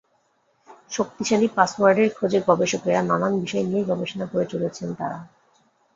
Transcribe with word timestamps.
শক্তিশালী 0.91 1.47
পাসওয়ার্ডের 1.57 2.09
খোঁজে 2.13 2.39
গবেষকেরা 2.47 3.01
নানা 3.01 3.27
বিষয় 3.35 3.63
নিয়েই 3.63 3.89
গবেষণা 3.91 4.25
করে 4.25 4.45
চলেছেন 4.45 4.87
তাঁরা। 4.93 5.19